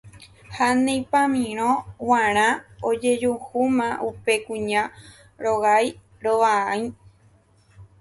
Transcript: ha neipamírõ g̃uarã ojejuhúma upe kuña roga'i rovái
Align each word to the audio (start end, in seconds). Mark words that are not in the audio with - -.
ha 0.55 0.67
neipamírõ 0.85 1.69
g̃uarã 2.05 2.47
ojejuhúma 2.89 3.87
upe 4.09 4.33
kuña 4.45 4.81
roga'i 5.43 5.89
rovái 6.23 6.81